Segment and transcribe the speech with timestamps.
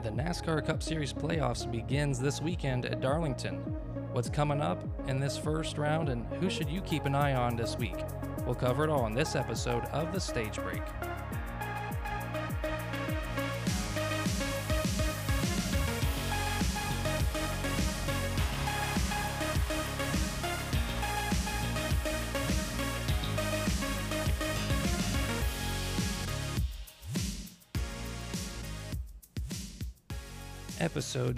[0.00, 3.56] The NASCAR Cup Series playoffs begins this weekend at Darlington.
[4.12, 7.56] What's coming up in this first round and who should you keep an eye on
[7.56, 7.96] this week?
[8.46, 10.82] We'll cover it all in this episode of The Stage Break.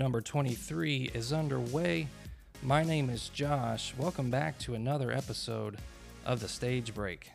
[0.01, 2.09] Number 23 is underway.
[2.63, 3.93] My name is Josh.
[3.99, 5.77] Welcome back to another episode
[6.25, 7.31] of The Stage Break.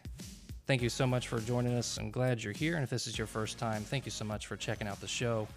[0.66, 2.00] Thank you so much for joining us.
[2.00, 2.74] I'm glad you're here.
[2.74, 5.08] And if this is your first time, thank you so much for checking out the
[5.08, 5.48] show.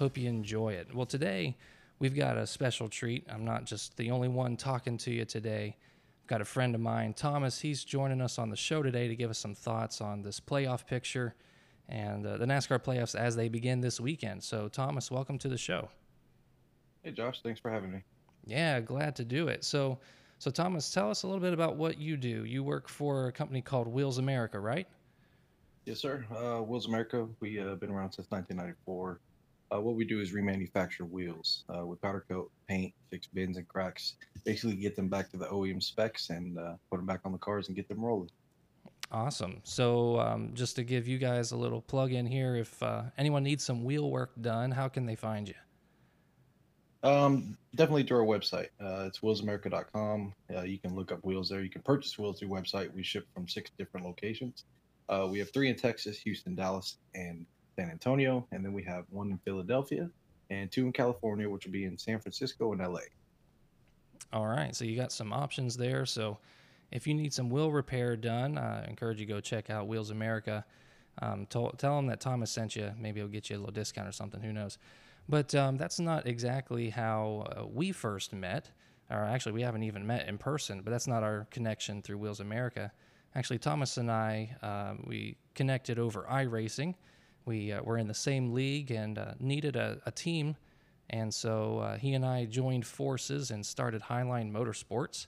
[0.00, 0.92] Hope you enjoy it.
[0.92, 1.56] Well, today
[2.00, 3.24] we've got a special treat.
[3.30, 5.76] I'm not just the only one talking to you today.
[6.24, 7.60] I've got a friend of mine, Thomas.
[7.60, 10.88] He's joining us on the show today to give us some thoughts on this playoff
[10.88, 11.36] picture
[11.88, 14.42] and uh, the NASCAR playoffs as they begin this weekend.
[14.42, 15.88] So, Thomas, welcome to the show.
[17.02, 17.40] Hey, Josh.
[17.42, 17.98] Thanks for having me.
[18.44, 19.64] Yeah, glad to do it.
[19.64, 19.98] So,
[20.38, 22.44] so Thomas, tell us a little bit about what you do.
[22.44, 24.86] You work for a company called Wheels America, right?
[25.84, 26.24] Yes, sir.
[26.30, 27.26] Uh, Wheels America.
[27.40, 29.20] We have uh, been around since 1994.
[29.74, 31.64] Uh, what we do is remanufacture wheels.
[31.68, 34.14] Uh, we powder coat, paint, fix bends and cracks,
[34.44, 37.38] basically get them back to the OEM specs and uh, put them back on the
[37.38, 38.30] cars and get them rolling.
[39.10, 39.60] Awesome.
[39.64, 43.42] So, um, just to give you guys a little plug in here, if uh, anyone
[43.42, 45.54] needs some wheel work done, how can they find you?
[47.02, 48.68] Um, definitely through our website.
[48.80, 50.32] Uh, it's wheelsamerica.com.
[50.54, 51.62] Uh, you can look up wheels there.
[51.62, 52.92] You can purchase wheels through website.
[52.92, 54.64] We ship from six different locations.
[55.08, 57.44] Uh, we have three in Texas, Houston, Dallas, and
[57.76, 60.08] San Antonio, and then we have one in Philadelphia
[60.50, 63.00] and two in California, which will be in San Francisco and LA.
[64.32, 66.06] All right, so you got some options there.
[66.06, 66.38] So
[66.90, 70.10] if you need some wheel repair done, I encourage you to go check out Wheels
[70.10, 70.64] America.
[71.20, 72.92] Um, tell, tell them that Thomas sent you.
[72.98, 74.40] Maybe he'll get you a little discount or something.
[74.40, 74.78] Who knows?
[75.28, 78.70] But um, that's not exactly how uh, we first met.
[79.10, 82.40] Or actually, we haven't even met in person, but that's not our connection through Wheels
[82.40, 82.90] America.
[83.34, 86.94] Actually, Thomas and I, uh, we connected over iRacing.
[87.44, 90.56] We uh, were in the same league and uh, needed a, a, team.
[91.10, 95.26] And so uh, he and I joined forces and started Highline Motorsports.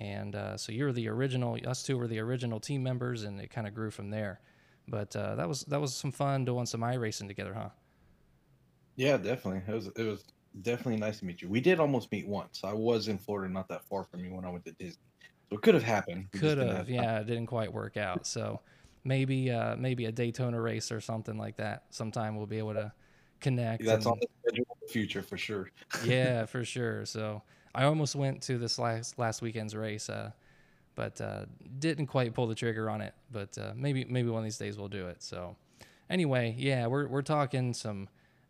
[0.00, 1.58] And uh, so you're the original.
[1.66, 4.40] Us two were the original team members, and it kind of grew from there.
[4.88, 7.68] But that was that was some fun doing some iRacing together, huh?
[8.96, 9.62] Yeah, definitely.
[9.66, 10.24] It was it was
[10.62, 11.48] definitely nice to meet you.
[11.48, 12.60] We did almost meet once.
[12.64, 15.02] I was in Florida, not that far from you, when I went to Disney.
[15.50, 16.28] So it could have happened.
[16.32, 17.20] could have, yeah.
[17.20, 18.26] It didn't quite work out.
[18.26, 18.60] So
[19.04, 21.84] maybe uh, maybe a Daytona race or something like that.
[21.90, 22.92] Sometime we'll be able to
[23.40, 23.84] connect.
[23.84, 25.70] That's and, on the the future for sure.
[26.04, 27.06] yeah, for sure.
[27.06, 27.42] So
[27.74, 30.30] I almost went to this last last weekend's race, uh,
[30.94, 31.46] but uh,
[31.78, 33.14] didn't quite pull the trigger on it.
[33.30, 35.22] But uh, maybe maybe one of these days we'll do it.
[35.22, 35.56] So
[36.10, 38.08] anyway, yeah, we're we're talking some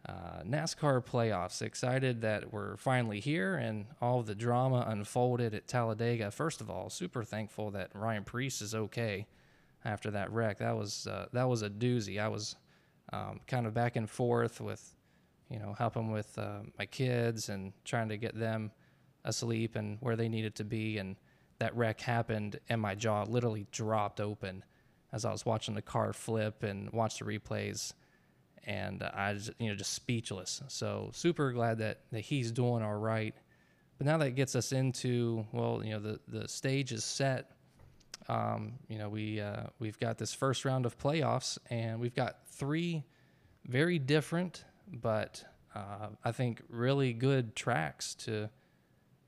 [0.08, 1.62] uh, NASCAR playoffs.
[1.62, 6.30] Excited that we're finally here and all the drama unfolded at Talladega.
[6.30, 9.26] First of all, super thankful that Ryan Preece is okay
[9.84, 10.58] after that wreck.
[10.58, 12.20] That was uh, that was a doozy.
[12.20, 12.56] I was
[13.12, 14.96] um, kind of back and forth with
[15.50, 18.72] you know helping with uh, my kids and trying to get them
[19.24, 20.98] asleep and where they needed to be.
[20.98, 21.16] And
[21.58, 24.64] that wreck happened, and my jaw literally dropped open
[25.12, 27.92] as I was watching the car flip and watch the replays.
[28.64, 30.62] And I just, you know, just speechless.
[30.68, 33.34] So super glad that, that he's doing all right.
[33.98, 37.50] But now that gets us into, well, you know, the, the stage is set.
[38.28, 42.46] Um, you know, we, uh, we've got this first round of playoffs, and we've got
[42.46, 43.04] three
[43.66, 48.50] very different, but uh, I think really good tracks to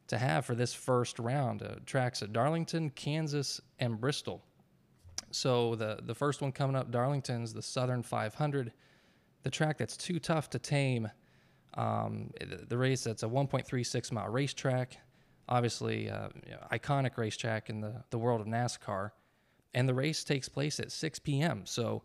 [0.06, 1.62] to have for this first round.
[1.62, 4.42] Uh, tracks at Darlington, Kansas, and Bristol.
[5.30, 8.72] So the the first one coming up, Darlington's the Southern 500,
[9.44, 11.08] the track that's too tough to tame.
[11.74, 14.98] Um, the, the, race that's a 1.36 mile racetrack,
[15.48, 19.10] obviously uh, you know, iconic racetrack in the the world of NASCAR,
[19.74, 21.62] and the race takes place at 6 p.m.
[21.64, 22.02] So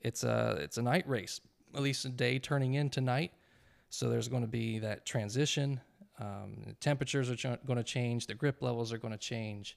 [0.00, 1.40] it's a it's a night race,
[1.74, 3.32] at least a day turning into night.
[3.90, 5.80] So there's going to be that transition
[6.22, 8.26] um, temperatures are ch- going to change.
[8.26, 9.76] The grip levels are going to change.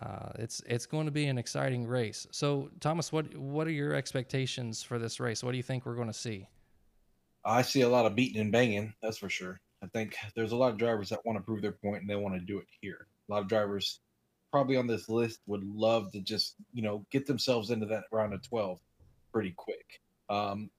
[0.00, 2.26] Uh, it's it's going to be an exciting race.
[2.30, 5.42] So, Thomas, what what are your expectations for this race?
[5.42, 6.46] What do you think we're going to see?
[7.44, 8.92] I see a lot of beating and banging.
[9.02, 9.60] That's for sure.
[9.82, 12.16] I think there's a lot of drivers that want to prove their point and they
[12.16, 13.06] want to do it here.
[13.28, 14.00] A lot of drivers
[14.50, 18.34] probably on this list would love to just you know get themselves into that round
[18.34, 18.78] of 12
[19.32, 20.00] pretty quick.
[20.28, 20.70] Um,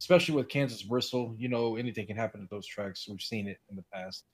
[0.00, 3.06] especially with Kansas Bristol, you know, anything can happen at those tracks.
[3.08, 4.24] We've seen it in the past.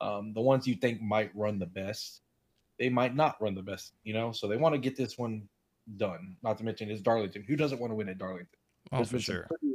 [0.00, 2.20] Um, the ones you think might run the best,
[2.78, 4.32] they might not run the best, you know.
[4.32, 5.48] So they want to get this one
[5.96, 6.36] done.
[6.42, 7.44] Not to mention it's Darlington.
[7.46, 8.48] Who doesn't want to win at Darlington?
[8.92, 9.46] Oh, There's for sure.
[9.48, 9.74] Pretty,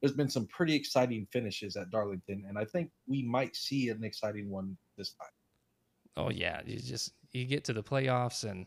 [0.00, 4.04] there's been some pretty exciting finishes at Darlington, and I think we might see an
[4.04, 5.28] exciting one this time.
[6.16, 8.66] Oh yeah, you just you get to the playoffs and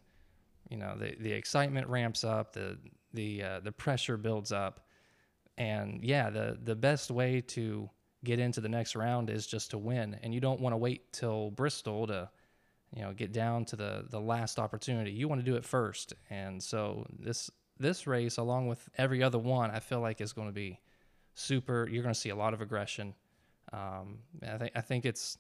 [0.70, 2.78] you know the the excitement ramps up, the
[3.14, 4.88] the uh, the pressure builds up,
[5.58, 7.90] and yeah, the the best way to
[8.24, 11.14] get into the next round is just to win, and you don't want to wait
[11.14, 12.30] till Bristol to
[12.98, 15.12] you know get down to the the last opportunity.
[15.12, 19.38] You want to do it first, and so this this race, along with every other
[19.38, 20.80] one, I feel like is going to be
[21.36, 21.88] super.
[21.88, 23.14] You're going to see a lot of aggression.
[23.72, 25.38] Um, I think I think it's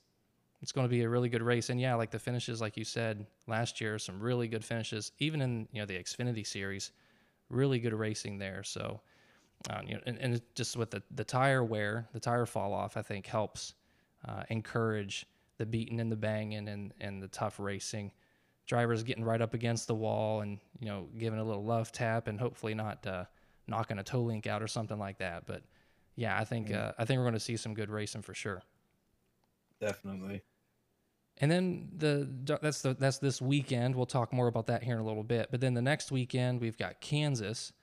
[0.62, 1.72] it's going to be a really good race.
[1.72, 5.42] And yeah, like the finishes, like you said last year, some really good finishes, even
[5.42, 6.92] in you know the Xfinity series,
[7.50, 8.62] really good racing there.
[8.64, 9.02] So,
[9.72, 12.98] uh, you know, and, and just with the the tire wear, the tire fall off,
[12.98, 13.74] I think helps
[14.28, 15.26] uh, encourage
[15.58, 18.12] the beating and the banging and and the tough racing.
[18.66, 22.28] Drivers getting right up against the wall and you know giving a little love tap
[22.28, 23.26] and hopefully not uh,
[23.68, 25.46] knocking a toe link out or something like that.
[25.46, 25.64] But
[26.16, 28.62] yeah, I think uh, I think we're going to see some good racing for sure.
[29.80, 30.42] Definitely.
[31.40, 32.28] And then the
[32.62, 33.96] that's the that's this weekend.
[33.96, 35.50] We'll talk more about that here in a little bit.
[35.52, 37.74] But then the next weekend we've got Kansas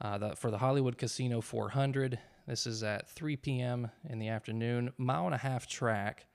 [0.00, 2.18] uh, the, for the Hollywood Casino 400.
[2.46, 3.90] This is at 3 p.m.
[4.08, 6.26] in the afternoon, mile and a half track.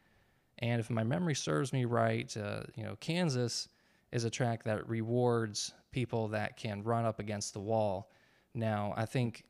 [0.62, 3.68] And if my memory serves me right, uh, you know Kansas
[4.12, 8.12] is a track that rewards people that can run up against the wall.
[8.54, 9.44] Now I think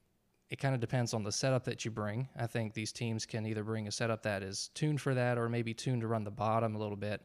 [0.50, 2.28] it kind of depends on the setup that you bring.
[2.38, 5.48] I think these teams can either bring a setup that is tuned for that or
[5.48, 7.22] maybe tuned to run the bottom a little bit.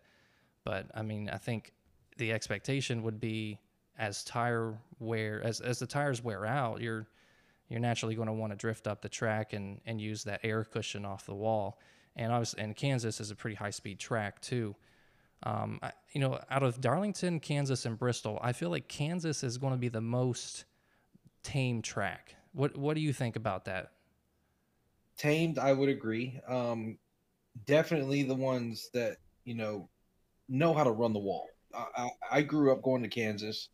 [0.64, 1.72] But I mean, I think
[2.16, 3.58] the expectation would be
[3.98, 7.06] as tire wear as as the tires wear out, you're
[7.68, 10.64] you're naturally going to want to drift up the track and and use that air
[10.64, 11.78] cushion off the wall.
[12.16, 14.74] And obviously, and Kansas is a pretty high speed track too.
[15.42, 19.58] Um, I, you know, out of Darlington, Kansas, and Bristol, I feel like Kansas is
[19.58, 20.64] going to be the most
[21.42, 22.34] tame track.
[22.52, 23.92] What What do you think about that?
[25.18, 26.40] Tamed, I would agree.
[26.48, 26.98] Um,
[27.66, 29.88] definitely the ones that you know
[30.48, 31.46] know how to run the wall.
[31.74, 33.68] I, I, I grew up going to Kansas,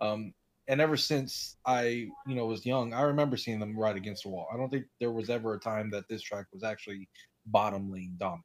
[0.00, 0.34] um,
[0.66, 4.30] and ever since I you know was young, I remember seeing them ride against the
[4.30, 4.48] wall.
[4.52, 7.08] I don't think there was ever a time that this track was actually
[7.46, 8.44] bottom lane dominant.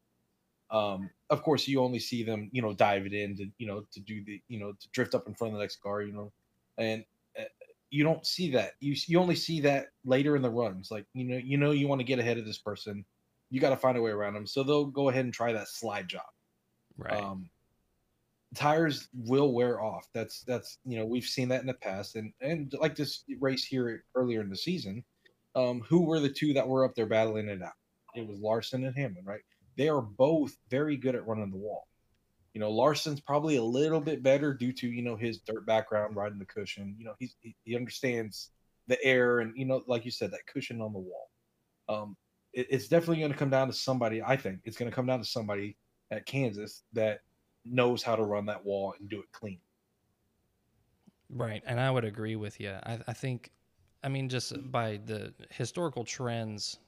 [0.72, 3.86] Um, of course, you only see them, you know, dive it in to, you know,
[3.92, 6.14] to do the, you know, to drift up in front of the next car, you
[6.14, 6.32] know,
[6.78, 7.04] and
[7.38, 7.44] uh,
[7.90, 8.74] you don't see that.
[8.80, 10.92] You you only see that later in the runs.
[10.92, 13.04] Like you know, you know, you want to get ahead of this person,
[13.50, 14.48] you got to find a way around them.
[14.48, 16.22] So they'll go ahead and try that slide job.
[16.98, 17.20] Right.
[17.20, 17.50] Um,
[18.56, 20.08] tires will wear off.
[20.14, 23.66] That's that's you know we've seen that in the past, and and like this race
[23.66, 25.04] here earlier in the season,
[25.56, 27.74] um, who were the two that were up there battling it out?
[28.20, 29.42] It was Larson and Hamlin, right?
[29.78, 31.88] They are both very good at running the wall.
[32.54, 36.16] You know, Larson's probably a little bit better due to you know his dirt background,
[36.16, 36.96] riding the cushion.
[36.98, 38.52] You know, he's, he he understands
[38.88, 41.30] the air and you know, like you said, that cushion on the wall.
[41.88, 42.18] Um,
[42.54, 44.22] it, it's definitely going to come down to somebody.
[44.22, 45.78] I think it's going to come down to somebody
[46.12, 47.20] at Kansas that
[47.66, 49.60] knows how to run that wall and do it clean.
[51.30, 52.72] Right, and I would agree with you.
[52.72, 53.52] I, I think,
[54.04, 56.80] I mean, just by the historical trends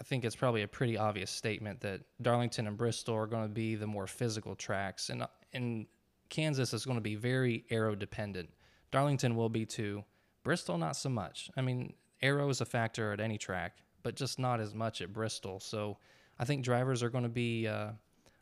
[0.00, 3.48] I think it's probably a pretty obvious statement that Darlington and Bristol are going to
[3.48, 5.86] be the more physical tracks, and and
[6.28, 8.50] Kansas is going to be very aero dependent.
[8.90, 10.04] Darlington will be too.
[10.44, 11.50] Bristol not so much.
[11.56, 15.12] I mean, aero is a factor at any track, but just not as much at
[15.12, 15.60] Bristol.
[15.60, 15.98] So
[16.38, 17.96] I think drivers are going to be uh, a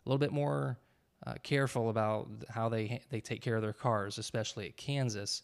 [0.04, 0.78] little bit more
[1.26, 5.42] uh, careful about how they they take care of their cars, especially at Kansas,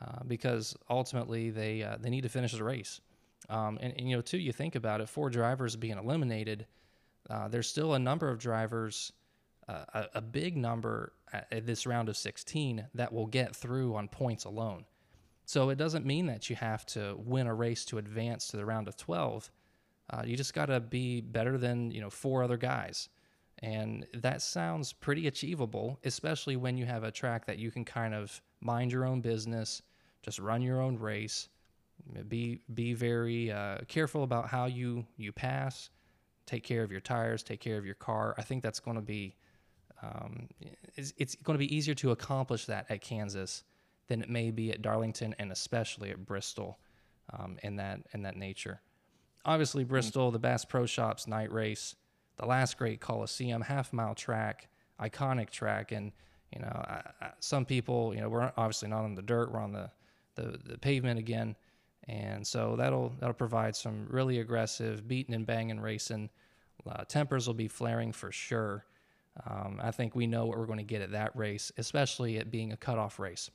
[0.00, 3.00] uh, because ultimately they uh, they need to finish the race.
[3.48, 6.66] Um, and, and, you know, too, you think about it, four drivers being eliminated,
[7.28, 9.12] uh, there's still a number of drivers,
[9.68, 13.94] uh, a, a, big number at, at, this round of 16 that will get through
[13.94, 14.84] on points alone.
[15.46, 18.64] So it doesn't mean that you have to win a race to advance to the
[18.64, 19.50] round of 12.
[20.10, 23.08] Uh, you just got to be better than you know four other guys,
[23.60, 28.14] and that sounds pretty achievable, especially when you have a track that you can kind
[28.14, 29.80] of mind your own business,
[30.22, 31.48] just run your own race
[32.28, 35.90] be be very uh, careful about how you you pass.
[36.46, 37.42] Take care of your tires.
[37.42, 38.34] Take care of your car.
[38.36, 39.36] I think that's going to be
[40.02, 40.48] um,
[40.96, 43.64] it's, it's going to be easier to accomplish that at Kansas
[44.08, 46.78] than it may be at Darlington and especially at Bristol
[47.32, 48.80] um, in that in that nature.
[49.44, 49.90] Obviously, mm-hmm.
[49.90, 51.96] Bristol, the Bass Pro Shops night race,
[52.36, 54.68] the last great Coliseum half mile track,
[55.00, 56.12] iconic track, and
[56.52, 59.60] you know I, I, some people you know we're obviously not on the dirt, we're
[59.60, 59.90] on the
[60.34, 61.56] the, the pavement again
[62.08, 66.30] and so that'll that'll provide some really aggressive beating and banging racing.
[66.88, 68.84] Uh, tempers will be flaring for sure.
[69.48, 72.50] Um, I think we know what we're going to get at that race, especially it
[72.50, 73.50] being a cutoff race.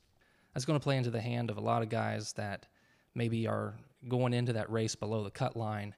[0.54, 2.66] That's going to play into the hand of a lot of guys that
[3.14, 3.76] maybe are
[4.08, 5.96] going into that race below the cut line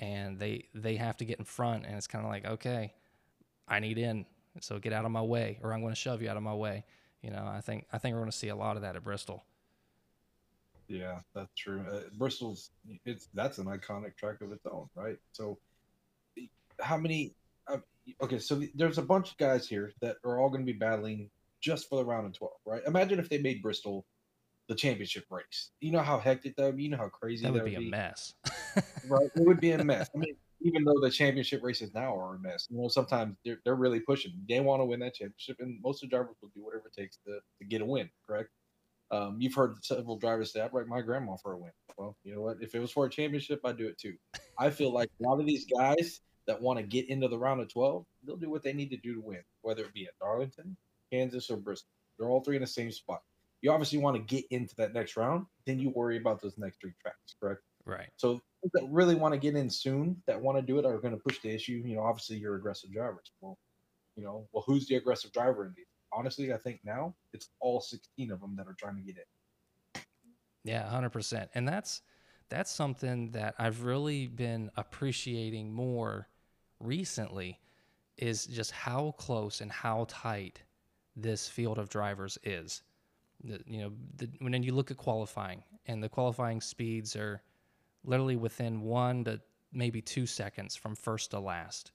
[0.00, 2.92] and they they have to get in front, and it's kind of like, okay,
[3.68, 4.24] I need in,
[4.60, 6.54] so get out of my way, or I'm going to shove you out of my
[6.54, 6.84] way.
[7.22, 9.04] You know, I think I think we're going to see a lot of that at
[9.04, 9.44] Bristol.
[10.90, 11.84] Yeah, that's true.
[11.90, 12.70] Uh, Bristol's
[13.04, 15.16] it's that's an iconic track of its own, right?
[15.30, 15.56] So,
[16.80, 17.36] how many?
[17.68, 17.78] Uh,
[18.20, 21.30] okay, so there's a bunch of guys here that are all going to be battling
[21.60, 22.82] just for the round of twelve, right?
[22.88, 24.04] Imagine if they made Bristol
[24.68, 25.70] the championship race.
[25.80, 26.84] You know how hectic that would be.
[26.84, 28.34] You know how crazy that would, that be, would a mess.
[29.08, 29.30] right?
[29.36, 30.10] It would be a mess.
[30.12, 33.58] I mean, even though the championship races now are a mess, you know, sometimes they're,
[33.64, 34.32] they're really pushing.
[34.48, 37.00] They want to win that championship, and most of the drivers will do whatever it
[37.00, 38.10] takes to, to get a win.
[38.26, 38.50] Correct?
[39.10, 42.34] Um, you've heard several drivers say, "I'd wreck my grandma for a win." Well, you
[42.34, 42.58] know what?
[42.60, 44.14] If it was for a championship, I'd do it too.
[44.58, 47.60] I feel like a lot of these guys that want to get into the round
[47.60, 50.18] of twelve, they'll do what they need to do to win, whether it be at
[50.20, 50.76] Darlington,
[51.12, 51.90] Kansas, or Bristol.
[52.18, 53.22] They're all three in the same spot.
[53.62, 56.80] You obviously want to get into that next round, then you worry about those next
[56.80, 57.60] three tracks, correct?
[57.84, 58.08] Right.
[58.16, 58.40] So
[58.72, 61.22] that really want to get in soon, that want to do it, are going to
[61.22, 61.82] push the issue.
[61.84, 63.32] You know, obviously you're aggressive drivers.
[63.40, 63.58] Well,
[64.16, 65.86] you know, well, who's the aggressive driver in these?
[66.12, 70.02] Honestly, I think now it's all 16 of them that are trying to get in.
[70.64, 71.48] Yeah, 100%.
[71.54, 72.02] And that's
[72.48, 76.28] that's something that I've really been appreciating more
[76.80, 77.60] recently
[78.16, 80.62] is just how close and how tight
[81.14, 82.82] this field of drivers is.
[83.44, 87.40] The, you know, the, when you look at qualifying and the qualifying speeds are
[88.04, 89.40] literally within one to
[89.72, 91.92] maybe two seconds from first to last.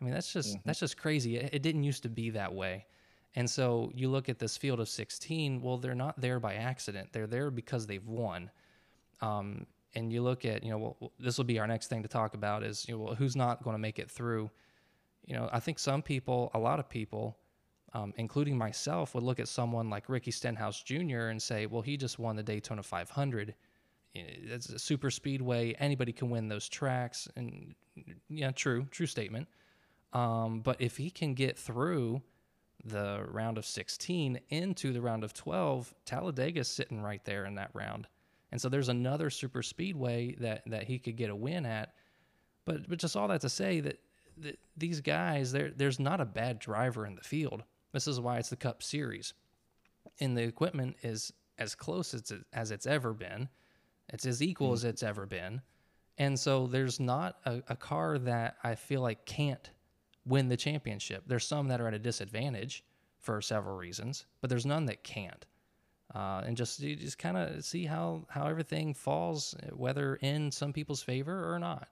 [0.00, 0.60] I mean, that's just mm-hmm.
[0.64, 1.36] that's just crazy.
[1.36, 2.86] It, it, didn't used to be that way.
[3.36, 7.08] And so you look at this field of 16, well, they're not there by accident.
[7.12, 8.50] They're there because they've won.
[9.20, 12.08] Um, and you look at, you know, well, this will be our next thing to
[12.08, 14.50] talk about is, you know, well, who's not going to make it through?
[15.26, 17.36] You know, I think some people, a lot of people,
[17.92, 21.28] um, including myself, would look at someone like Ricky Stenhouse Jr.
[21.28, 23.54] and say, well, he just won the Daytona 500.
[24.14, 25.74] It's a super speedway.
[25.78, 27.28] Anybody can win those tracks.
[27.36, 27.74] And
[28.28, 29.48] yeah, true, true statement.
[30.12, 32.22] Um, but if he can get through
[32.84, 37.70] the round of 16 into the round of 12, Talladega's sitting right there in that
[37.72, 38.06] round.
[38.52, 41.94] And so there's another super speedway that, that he could get a win at.
[42.64, 44.00] But, but just all that to say that,
[44.38, 47.62] that these guys, there's not a bad driver in the field.
[47.92, 49.34] This is why it's the Cup Series.
[50.20, 53.48] And the equipment is as close as, it, as it's ever been.
[54.12, 54.74] It's as equal mm.
[54.74, 55.60] as it's ever been.
[56.18, 59.70] And so there's not a, a car that I feel like can't
[60.26, 61.24] win the championship.
[61.26, 62.84] There's some that are at a disadvantage
[63.20, 65.46] for several reasons, but there's none that can't.
[66.14, 70.72] Uh, and just you just kind of see how how everything falls, whether in some
[70.72, 71.88] people's favor or not.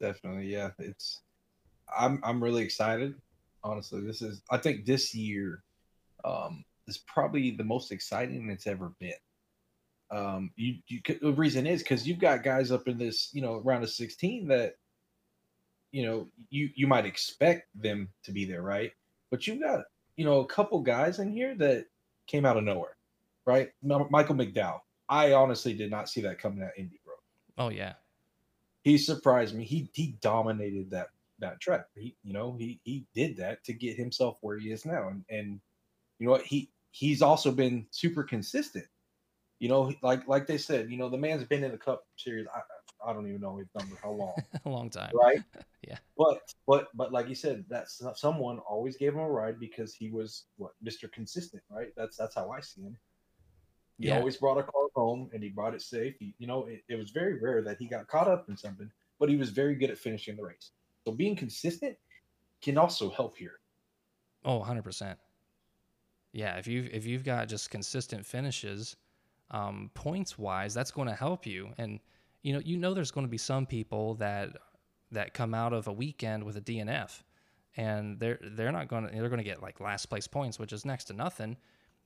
[0.00, 0.70] Definitely, yeah.
[0.78, 1.20] It's
[1.96, 3.14] I'm I'm really excited.
[3.62, 5.62] Honestly, this is I think this year
[6.24, 9.12] um, is probably the most exciting it's ever been.
[10.10, 13.60] Um, you, you the reason is because you've got guys up in this you know
[13.60, 14.74] round of 16 that
[15.92, 18.92] you know, you you might expect them to be there, right?
[19.30, 19.84] But you've got
[20.16, 21.86] you know a couple guys in here that
[22.26, 22.96] came out of nowhere,
[23.46, 23.70] right?
[23.82, 24.80] Michael McDowell.
[25.08, 27.14] I honestly did not see that coming at Indy, bro.
[27.58, 27.94] Oh yeah,
[28.82, 29.64] he surprised me.
[29.64, 31.08] He he dominated that
[31.38, 31.86] that track.
[31.94, 35.24] He you know he he did that to get himself where he is now, and
[35.28, 35.60] and
[36.18, 38.86] you know what he he's also been super consistent.
[39.58, 42.46] You know, like like they said, you know, the man's been in the Cup Series.
[42.54, 42.60] I,
[43.04, 43.96] I don't even know his number.
[44.02, 44.34] How long?
[44.64, 45.40] a long time, right?
[45.88, 45.98] yeah.
[46.16, 50.10] But but but like you said, that's someone always gave him a ride because he
[50.10, 51.88] was what Mister Consistent, right?
[51.96, 52.96] That's that's how I see him.
[53.98, 54.18] He yeah.
[54.18, 56.14] always brought a car home and he brought it safe.
[56.18, 58.90] He, you know, it, it was very rare that he got caught up in something,
[59.20, 60.72] but he was very good at finishing the race.
[61.04, 61.96] So being consistent
[62.62, 63.60] can also help here.
[64.44, 65.16] Oh, 100%.
[66.32, 68.96] Yeah, if you've if you've got just consistent finishes,
[69.50, 71.72] um, points wise, that's going to help you.
[71.76, 72.00] And
[72.42, 74.50] you know, you know, there's going to be some people that
[75.10, 77.22] that come out of a weekend with a DNF,
[77.76, 80.72] and they're they're not going to they're going to get like last place points, which
[80.72, 81.56] is next to nothing.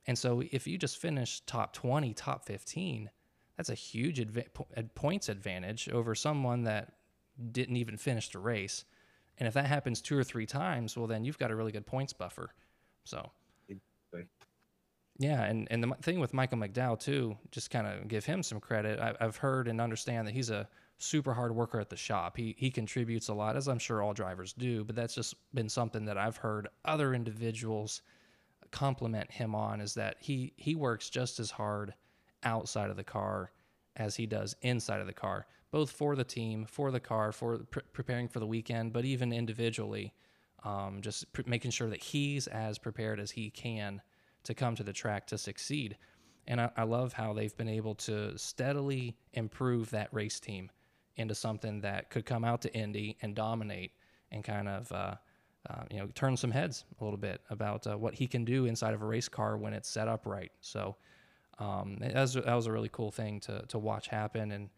[0.05, 3.09] And so if you just finish top 20, top 15,
[3.57, 4.25] that's a huge
[4.95, 6.93] points advantage over someone that
[7.51, 8.85] didn't even finish the race.
[9.37, 11.85] And if that happens two or three times, well, then you've got a really good
[11.85, 12.53] points buffer.
[13.03, 13.31] So
[15.19, 18.59] yeah, and, and the thing with Michael McDowell too, just kind of give him some
[18.59, 18.99] credit.
[18.99, 20.67] I, have heard and understand that he's a
[20.99, 22.37] super hard worker at the shop.
[22.37, 24.83] He he contributes a lot, as I'm sure all drivers do.
[24.83, 28.01] But that's just been something that I've heard other individuals
[28.69, 31.93] compliment him on is that he he works just as hard
[32.43, 33.51] outside of the car
[33.95, 37.57] as he does inside of the car, both for the team, for the car, for
[37.57, 40.13] pre- preparing for the weekend, but even individually,
[40.63, 43.99] um, just making sure that he's as prepared as he can
[44.47, 45.97] to come to the track to succeed.
[46.47, 50.71] And I, I love how they've been able to steadily improve that race team
[51.17, 53.91] into something that could come out to Indy and dominate
[54.31, 55.15] and kind of uh,
[55.69, 58.65] uh, you know turn some heads a little bit about uh, what he can do
[58.65, 60.51] inside of a race car when it's set up right.
[60.61, 60.95] So
[61.59, 64.69] um, that, was, that was a really cool thing to to watch happen and.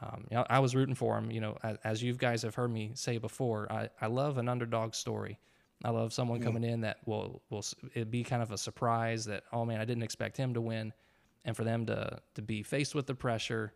[0.00, 1.32] Um, you know, I was rooting for him.
[1.32, 4.48] You know, as, as, you guys have heard me say before, I, I love an
[4.48, 5.40] underdog story.
[5.84, 9.44] I love someone coming in that will will it be kind of a surprise that
[9.52, 10.92] oh man, I didn't expect him to win,
[11.44, 13.72] and for them to to be faced with the pressure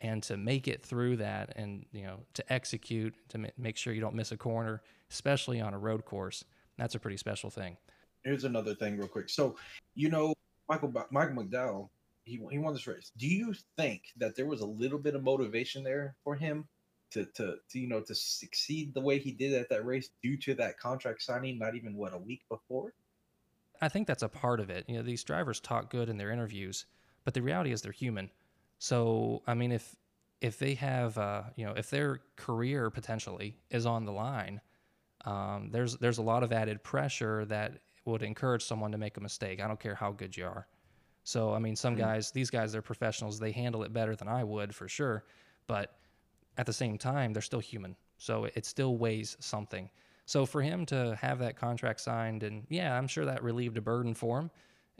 [0.00, 4.00] and to make it through that and you know to execute to make sure you
[4.00, 6.44] don't miss a corner especially on a road course
[6.76, 7.76] that's a pretty special thing.
[8.22, 9.30] Here's another thing real quick.
[9.30, 9.56] So
[9.94, 10.34] you know
[10.68, 11.88] michael michael mcdowell
[12.24, 13.12] he, he won this race.
[13.16, 16.66] Do you think that there was a little bit of motivation there for him
[17.16, 20.36] to, to, to you know to succeed the way he did at that race due
[20.36, 22.94] to that contract signing not even what a week before
[23.82, 26.30] i think that's a part of it you know these drivers talk good in their
[26.30, 26.86] interviews
[27.24, 28.30] but the reality is they're human
[28.78, 29.94] so I mean, if
[30.40, 34.60] if they have, uh, you know, if their career potentially is on the line,
[35.24, 39.20] um, there's there's a lot of added pressure that would encourage someone to make a
[39.20, 39.60] mistake.
[39.60, 40.66] I don't care how good you are.
[41.24, 42.02] So I mean, some mm-hmm.
[42.02, 43.38] guys, these guys, they're professionals.
[43.38, 45.24] They handle it better than I would for sure.
[45.66, 45.96] But
[46.56, 47.96] at the same time, they're still human.
[48.18, 49.90] So it still weighs something.
[50.24, 53.80] So for him to have that contract signed, and yeah, I'm sure that relieved a
[53.80, 54.50] burden for him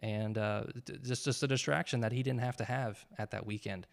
[0.01, 0.65] and uh,
[1.03, 3.87] just just a distraction that he didn't have to have at that weekend.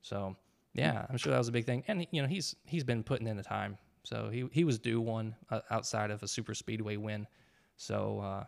[0.00, 0.36] So
[0.74, 1.84] yeah, I'm sure that was a big thing.
[1.88, 5.00] And you know, he's he's been putting in the time, so he he was due
[5.00, 7.26] one uh, outside of a super speedway win.
[7.76, 8.44] So uh,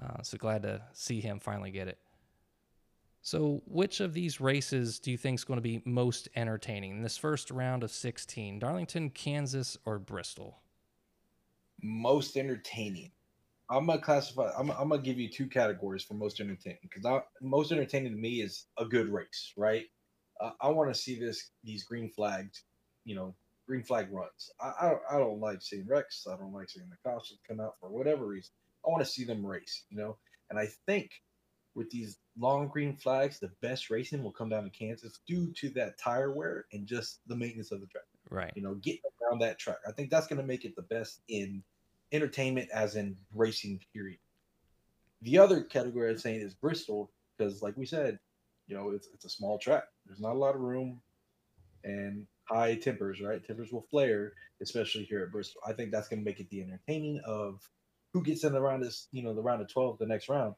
[0.00, 1.98] uh, so glad to see him finally get it.
[3.24, 7.02] So, which of these races do you think is going to be most entertaining in
[7.02, 8.58] this first round of 16?
[8.58, 10.60] Darlington, Kansas, or Bristol?
[11.82, 13.12] Most entertaining.
[13.70, 14.50] I'm gonna classify.
[14.58, 18.42] I'm, I'm gonna give you two categories for most entertaining because most entertaining to me
[18.42, 19.86] is a good race, right?
[20.38, 22.64] Uh, I want to see this these green flags,
[23.06, 23.34] you know,
[23.66, 24.50] green flag runs.
[24.60, 26.26] I, I I don't like seeing wrecks.
[26.30, 28.52] I don't like seeing the cops come out for whatever reason.
[28.86, 30.18] I want to see them race, you know.
[30.50, 31.10] And I think
[31.74, 35.70] with these long green flags, the best racing will come down to Kansas due to
[35.70, 38.04] that tire wear and just the maintenance of the track.
[38.30, 38.52] Right.
[38.54, 39.78] You know, getting around that track.
[39.86, 41.62] I think that's going to make it the best in
[42.12, 44.18] entertainment as in racing period.
[45.22, 48.18] The other category I'm saying is Bristol because, like we said,
[48.66, 49.84] you know it's it's a small track.
[50.06, 51.00] There's not a lot of room,
[51.82, 53.20] and high tempers.
[53.20, 54.32] Right, tempers will flare,
[54.62, 55.60] especially here at Bristol.
[55.66, 57.60] I think that's going to make it the entertaining of
[58.12, 60.54] who gets in the round is you know the round of twelve, the next round,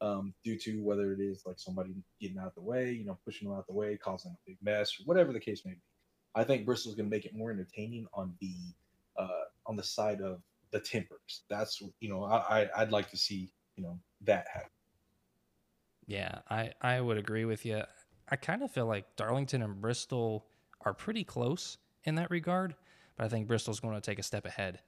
[0.00, 3.18] um, due to whether it is like somebody getting out of the way, you know,
[3.24, 5.82] pushing them out the way, causing a big mess, whatever the case may be.
[6.34, 8.54] I think Bristol's going to make it more entertaining on the
[9.16, 11.42] uh, on the side of the tempers.
[11.48, 14.70] That's you know I I'd like to see you know that happen.
[16.06, 17.82] Yeah, I I would agree with you.
[18.28, 20.46] I kind of feel like Darlington and Bristol
[20.82, 22.74] are pretty close in that regard,
[23.16, 24.80] but I think Bristol's going to take a step ahead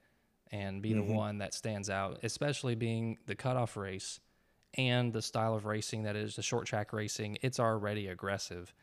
[0.51, 1.07] and be mm-hmm.
[1.07, 4.19] the one that stands out, especially being the cutoff race
[4.75, 7.37] and the style of racing that is the short track racing.
[7.41, 8.73] It's already aggressive,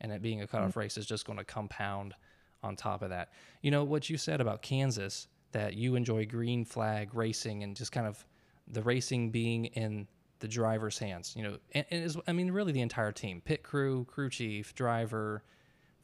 [0.00, 0.80] and it being a cutoff mm-hmm.
[0.80, 2.14] race is just going to compound
[2.62, 3.32] on top of that.
[3.62, 7.92] You know what you said about Kansas that you enjoy green flag racing and just
[7.92, 8.24] kind of
[8.68, 10.06] the racing being in
[10.40, 11.34] the driver's hands.
[11.36, 14.74] You know, and, and is, I mean, really the entire team, pit crew, crew chief,
[14.74, 15.44] driver,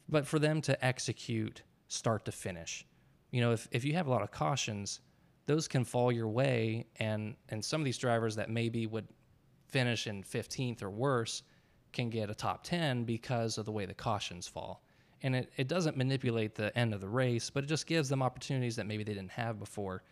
[0.09, 2.85] but for them to execute start to finish.
[3.31, 5.01] You know, if, if you have a lot of cautions,
[5.45, 9.07] those can fall your way, and and some of these drivers that maybe would
[9.73, 11.43] finish in 15th or worse
[11.91, 14.83] can get a top 10 because of the way the cautions fall
[15.23, 18.21] and it, it doesn't manipulate the end of the race, but it just gives them
[18.21, 20.03] opportunities that maybe they didn't have before.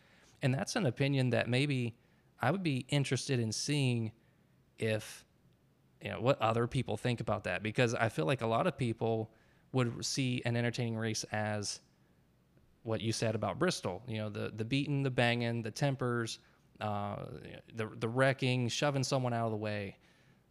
[0.41, 1.95] And that's an opinion that maybe
[2.41, 4.13] I would be interested in seeing
[4.80, 5.26] if
[6.02, 8.76] you know what other people think about that because I feel like a lot of
[8.76, 9.32] people
[9.74, 11.82] would see an entertaining race as
[12.82, 14.02] what you said about Bristol.
[14.08, 16.39] You know, the the beating, the banging, the tempers,
[16.82, 17.26] uh,
[17.76, 19.98] the the wrecking, shoving someone out of the way.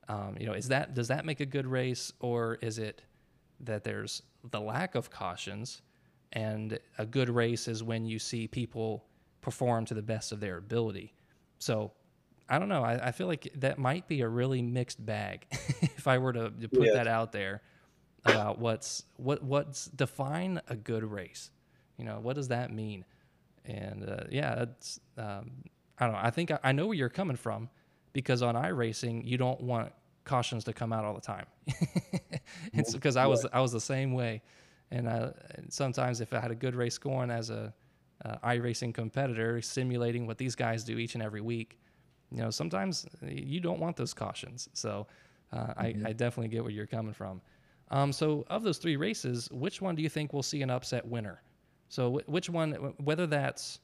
[0.09, 3.03] Um, you know, is that does that make a good race, or is it
[3.61, 5.83] that there's the lack of cautions,
[6.33, 9.05] and a good race is when you see people
[9.41, 11.15] perform to the best of their ability.
[11.59, 11.93] So
[12.49, 12.83] I don't know.
[12.83, 15.47] I, I feel like that might be a really mixed bag
[15.81, 16.95] if I were to, to put yeah.
[16.95, 17.63] that out there
[18.25, 21.51] about what's what what's define a good race.
[21.97, 23.05] You know, what does that mean?
[23.65, 25.51] And uh, yeah, it's um,
[26.01, 26.21] I don't know.
[26.23, 27.69] I think I, I know where you're coming from
[28.13, 29.93] because on iRacing you don't want
[30.25, 31.47] cautions to come out all the time.
[32.73, 34.43] it's because I was I was the same way,
[34.91, 35.33] and I,
[35.69, 37.73] sometimes if I had a good race going as a
[38.25, 41.79] uh, iRacing competitor, simulating what these guys do each and every week,
[42.31, 44.69] you know, sometimes you don't want those cautions.
[44.73, 45.07] So
[45.53, 46.07] uh, mm-hmm.
[46.07, 47.41] I, I, definitely get where you're coming from.
[47.91, 51.07] Um, so, of those three races, which one do you think we'll see an upset
[51.07, 51.43] winner?
[51.89, 53.81] So, wh- which one, whether that's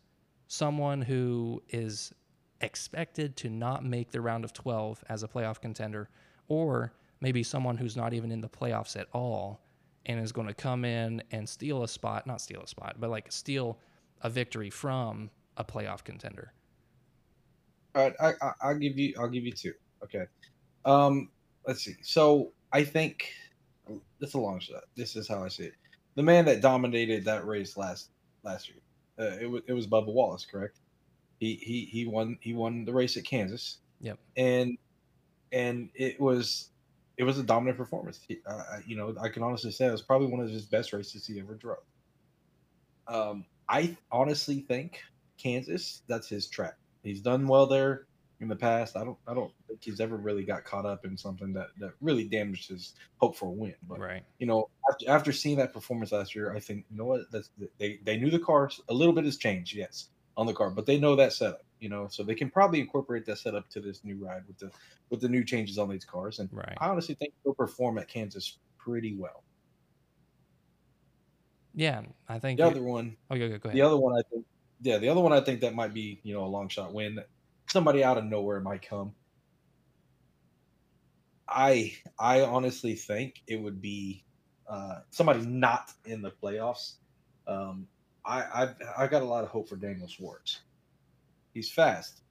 [0.48, 2.12] someone who is
[2.60, 6.08] expected to not make the round of 12 as a playoff contender,
[6.48, 9.60] or maybe someone who's not even in the playoffs at all
[10.06, 13.10] and is going to come in and steal a spot, not steal a spot, but
[13.10, 13.78] like steal
[14.22, 16.52] a victory from a playoff contender.
[17.94, 19.72] All right, I, I I'll give you I'll give you two.
[20.04, 20.26] Okay.
[20.84, 21.30] Um,
[21.66, 21.96] let's see.
[22.02, 23.32] So I think
[24.20, 24.84] it's a long shot.
[24.96, 25.74] This is how I see it.
[26.14, 28.10] The man that dominated that race last
[28.42, 28.78] last year,
[29.18, 30.78] uh, it was it was Bubba Wallace, correct?
[31.38, 33.78] He he he won he won the race at Kansas.
[34.00, 34.18] Yep.
[34.36, 34.78] And
[35.52, 36.70] and it was
[37.16, 38.20] it was a dominant performance.
[38.26, 40.92] He, uh, you know, I can honestly say it was probably one of his best
[40.92, 41.78] races he ever drove.
[43.08, 45.00] Um, I honestly think
[45.38, 46.76] Kansas that's his track.
[47.02, 48.06] He's done well there
[48.40, 48.96] in the past.
[48.96, 51.92] I don't I don't think he's ever really got caught up in something that that
[52.00, 53.74] really damaged his hope for a win.
[53.88, 54.24] But Right.
[54.38, 57.50] you know, after, after seeing that performance last year, I think you know what that's
[57.78, 60.86] they they knew the cars a little bit has changed, yes, on the car, but
[60.86, 61.62] they know that setup.
[61.78, 64.70] You know, so they can probably incorporate that setup to this new ride with the
[65.10, 66.38] with the new changes on these cars.
[66.38, 66.72] And Right.
[66.78, 69.44] I honestly think he'll perform at Kansas pretty well.
[71.74, 72.02] Yeah.
[72.28, 72.58] I think.
[72.58, 73.76] The other one, oh, go, go, go ahead.
[73.76, 74.46] the other one, I think,
[74.80, 77.18] yeah, the other one, I think that might be you know a long shot win.
[77.68, 79.12] Somebody out of nowhere might come.
[81.48, 84.24] I I honestly think it would be
[84.68, 86.94] uh, somebody not in the playoffs.
[87.46, 87.86] Um,
[88.24, 90.60] I I've I've got a lot of hope for Daniel Suarez.
[91.54, 92.22] He's fast,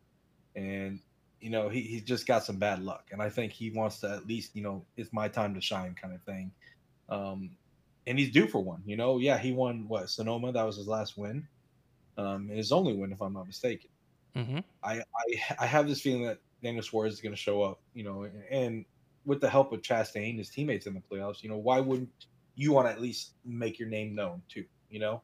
[0.55, 0.99] and
[1.39, 4.11] you know he he's just got some bad luck, and I think he wants to
[4.11, 6.51] at least you know it's my time to shine kind of thing.
[7.09, 7.51] Um,
[8.07, 8.83] and he's due for one.
[8.85, 10.51] You know, yeah, he won what Sonoma.
[10.51, 11.47] That was his last win,
[12.17, 13.89] um, and his only win, if I'm not mistaken.
[14.35, 17.81] Hmm I, I I have this feeling that Daniel Suarez is going to show up,
[17.93, 18.85] you know, and
[19.25, 22.09] with the help of Chastain, his teammates in the playoffs, you know, why wouldn't
[22.55, 24.65] you want to at least make your name known too?
[24.89, 25.21] You know,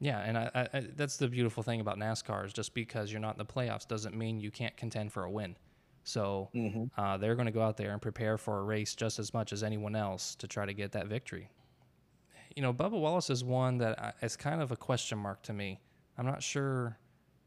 [0.00, 3.20] Yeah, and I, I, I, that's the beautiful thing about NASCAR is just because you're
[3.20, 5.56] not in the playoffs doesn't mean you can't contend for a win.
[6.04, 6.84] So mm-hmm.
[6.98, 9.52] uh, they're going to go out there and prepare for a race just as much
[9.52, 11.50] as anyone else to try to get that victory.
[12.56, 15.52] You know, Bubba Wallace is one that I, is kind of a question mark to
[15.52, 15.80] me.
[16.16, 16.98] I'm not sure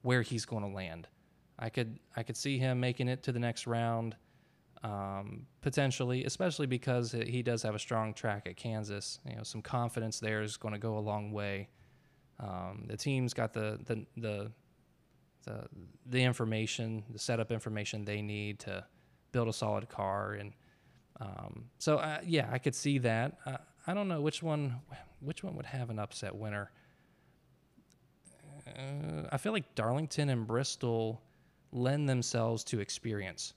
[0.03, 1.07] where he's going to land.
[1.57, 4.15] I could I could see him making it to the next round,
[4.83, 9.19] um, potentially, especially because he does have a strong track at Kansas.
[9.27, 11.69] You know, some confidence there is going to go a long way.
[12.39, 14.51] Um, the team's got the, the the
[15.45, 15.67] the
[16.05, 18.85] the information, the setup information they need to
[19.31, 20.53] build a solid car, and
[21.21, 23.37] um, so uh, yeah, I could see that.
[23.45, 24.81] Uh, I don't know which one
[25.19, 26.71] which one would have an upset winner.
[28.67, 31.21] Uh, I feel like Darlington and Bristol
[31.71, 33.53] lend themselves to experience.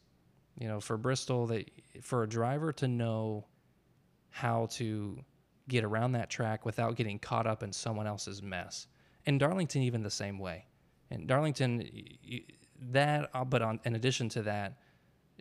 [0.59, 1.71] You know, for Bristol, that
[2.03, 3.47] for a driver to know
[4.31, 5.19] how to
[5.69, 8.87] get around that track without getting caught up in someone else's mess.
[9.27, 10.67] And Darlington, even the same way.
[11.11, 11.89] And Darlington,
[12.91, 14.79] that, uh, but on, in addition to that,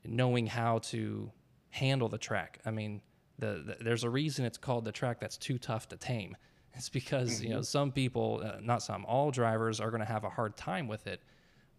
[0.04, 1.32] knowing how to
[1.70, 2.60] handle the track.
[2.66, 3.02] I mean,
[3.40, 6.36] the, the there's a reason it's called the track that's too tough to tame.
[6.76, 10.24] It's because you know some people, uh, not some, all drivers are going to have
[10.24, 11.22] a hard time with it.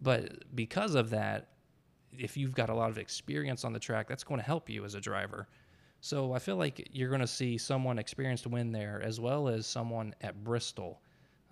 [0.00, 1.48] But because of that,
[2.18, 4.84] if you've got a lot of experience on the track, that's going to help you
[4.84, 5.48] as a driver.
[6.00, 9.66] So I feel like you're going to see someone experienced win there as well as
[9.66, 11.00] someone at Bristol.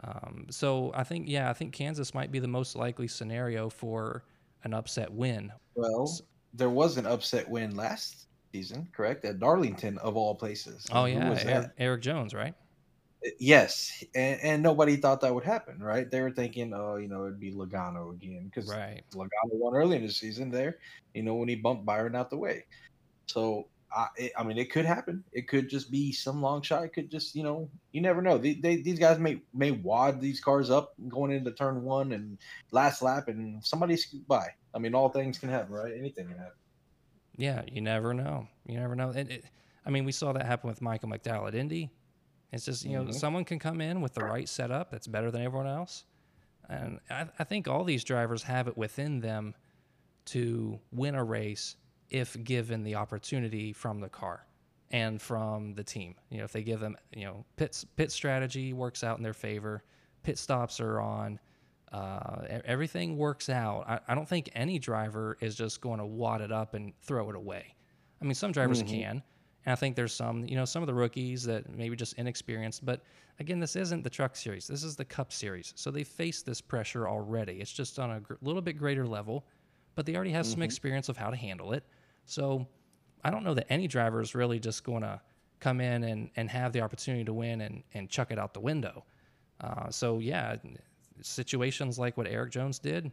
[0.03, 4.25] Um, so I think, yeah, I think Kansas might be the most likely scenario for
[4.65, 5.53] an upset win.
[5.75, 6.11] well,
[6.53, 9.25] there was an upset win last season, correct?
[9.25, 10.87] At Darlington, of all places.
[10.93, 11.71] Oh yeah, was Erik.
[11.79, 12.55] Erik Jones, right?
[13.39, 16.11] Yes, and, and nobody thought that would happen, right?
[16.11, 19.03] They were thinking, oh, you know, it'd be Logano again because Right.
[19.15, 20.79] Logano won early in the season there,
[21.15, 22.65] you know, when he bumped Byron out the way.
[23.27, 25.25] So, I, it, I mean, it could happen.
[25.33, 26.85] It could just be some long shot.
[26.85, 28.37] It could just, you know, you never know.
[28.37, 32.37] They, they, these guys may may wad these cars up going into turn one and
[32.73, 34.49] last lap, and somebody scoot by.
[34.75, 35.93] I mean, all things can happen, right?
[35.97, 36.53] Anything can happen.
[37.37, 38.49] Yeah, you never know.
[38.67, 39.11] You never know.
[39.11, 39.45] It, it,
[39.87, 41.91] I mean, we saw that happen with Michael McDowell at Indy.
[42.53, 43.15] It's just, you know, Mhm.
[43.15, 46.05] someone can come in with the right setup that's better than everyone else.
[46.69, 49.55] And I, I think all these drivers have it within them
[50.27, 51.77] to win a race
[52.11, 54.47] if given the opportunity from the car
[54.91, 56.15] and from the team.
[56.31, 59.35] You know, if they give them, you know, pit, pit strategy works out in their
[59.35, 59.83] favor,
[60.23, 61.41] pit stops are on,
[61.93, 63.85] uh, everything works out.
[63.89, 67.29] I, I don't think any driver is just going to wad it up and throw
[67.31, 67.75] it away.
[68.21, 68.89] I mean, some drivers Mhm.
[68.89, 69.23] can.
[69.67, 72.85] And I think there's some, you know, some of the rookies that maybe just inexperienced.
[72.85, 73.03] But
[73.41, 74.67] again, this isn't the truck series.
[74.67, 75.73] This is the cup series.
[75.77, 77.61] So they face this pressure already.
[77.61, 79.47] It's just on a gr- little bit greater level,
[79.95, 80.65] but they already have some Mhm.
[80.65, 81.85] experience of how to handle it.
[82.27, 82.67] So
[83.25, 85.21] I don't know that any driver is really just going to
[85.61, 88.61] come in and, and have the opportunity to win and, and chuck it out the
[88.61, 89.05] window.
[89.61, 90.57] Uh, so, yeah,
[91.23, 93.11] situations like what Erik Jones did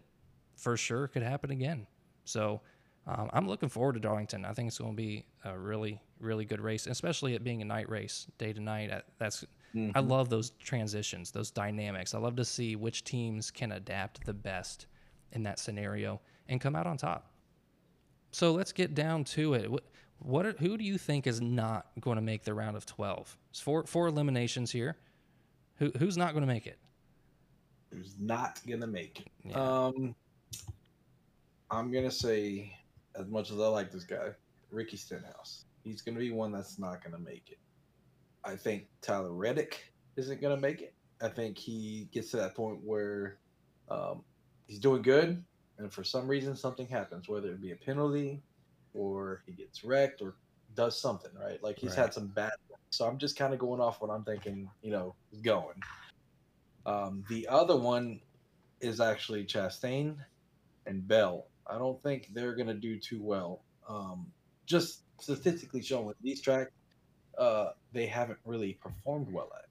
[0.58, 1.88] for sure could happen again.
[2.26, 2.62] So,
[3.08, 4.46] um, I'm looking forward to Darlington.
[4.46, 7.66] I think it's going to be a really, really good race, especially it being a
[7.66, 8.92] night race, day to night.
[9.18, 9.44] That's
[9.76, 9.92] mm-hmm.
[9.96, 12.14] I love those transitions, those dynamics.
[12.14, 14.86] I love to see which teams can adapt the best
[15.32, 17.32] in that scenario and come out on top.
[18.32, 19.70] So let's get down to it.
[19.70, 19.84] What,
[20.20, 23.36] what are, who do you think is not going to make the round of 12?
[23.50, 24.98] It's four four eliminations here.
[25.78, 26.78] Who who's not going to make it?
[27.92, 29.28] Who's not going to make it?
[29.44, 29.56] Yeah.
[29.58, 30.16] Um
[31.72, 32.78] I'm going to say
[33.20, 34.30] as much as I like this guy,
[34.70, 35.66] Ricky Stenhouse.
[35.84, 37.58] He's going to be one that's not going to make it.
[38.44, 40.94] I think Tyler Reddick isn't going to make it.
[41.22, 43.38] I think he gets to that point where
[43.90, 44.24] um,
[44.68, 45.44] he's doing good,
[45.78, 48.42] and for some reason something happens, whether it be a penalty
[48.94, 50.36] or he gets wrecked or
[50.76, 51.62] does something, right?
[51.64, 52.00] Like he's right.
[52.00, 52.52] had some bad.
[52.90, 55.82] So I'm just kind of going off what I'm thinking, you know, is going.
[56.86, 58.20] Um, the other one
[58.80, 60.16] is actually Chastain
[60.86, 61.46] and Bell.
[61.68, 63.62] I don't think they're going to do too well.
[63.88, 64.28] Um,
[64.66, 66.72] just statistically showing with these tracks,
[67.38, 69.66] uh, they haven't really performed well at.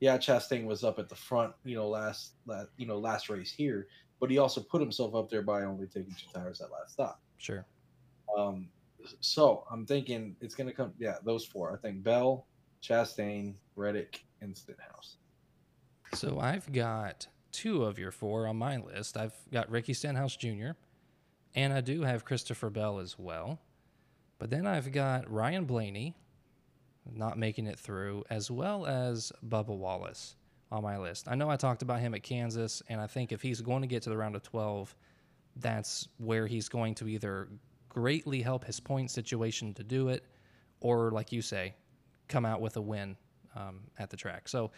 [0.00, 3.50] Yeah, Chastain was up at the front, you know, last, last you know last race
[3.50, 3.88] here,
[4.20, 7.20] but he also put himself up there by only taking two tires at last stop.
[7.38, 7.64] Sure.
[8.36, 8.68] Um,
[9.20, 10.92] so I'm thinking it's going to come.
[10.98, 11.72] Yeah, those four.
[11.72, 12.46] I think Bell,
[12.82, 15.16] Chastain, Reddick, and Stenhouse.
[16.14, 19.16] So I've got two of your four on my list.
[19.16, 20.72] I've got Ricky Stenhouse Jr.
[21.56, 23.58] And I do have Christopher Bell as well.
[24.38, 26.14] But then I've got Ryan Blaney
[27.14, 30.36] not making it through, as well as Bubba Wallace
[30.70, 31.28] on my list.
[31.28, 33.86] I know I talked about him at Kansas, and I think if he's going to
[33.86, 34.94] get to the round of 12,
[35.56, 37.48] that's where he's going to either
[37.88, 40.24] greatly help his point situation to do it,
[40.80, 41.74] or, like you say,
[42.28, 43.16] come out with a win
[43.54, 44.48] um, at the track.
[44.48, 44.72] So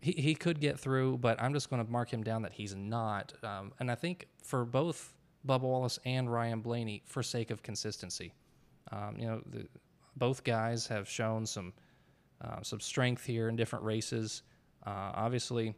[0.00, 2.74] he, he could get through, but I'm just going to mark him down that he's
[2.74, 3.32] not.
[3.44, 5.14] Um, and I think for both
[5.46, 8.34] Bubba Wallace and Ryan Blaney for sake of consistency.
[8.90, 9.66] Um, you know, the,
[10.16, 11.72] both guys have shown some
[12.40, 14.42] uh, some strength here in different races.
[14.86, 15.74] Uh, obviously,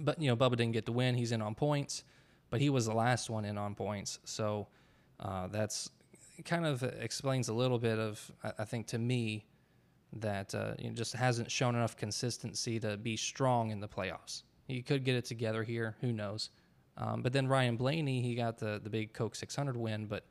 [0.00, 1.14] but you know, Bubba didn't get the win.
[1.14, 2.04] He's in on points,
[2.50, 4.18] but he was the last one in on points.
[4.24, 4.68] So
[5.20, 5.90] uh, that's
[6.44, 9.46] kind of explains a little bit of, I, think, to me,
[10.14, 14.42] that uh, you know, just hasn't shown enough consistency to be strong in the playoffs.
[14.66, 15.96] He could get it together here.
[16.00, 16.50] Who knows?
[16.96, 20.26] Um, but then Ryan Blaney, he got the the big Coke 600 win, but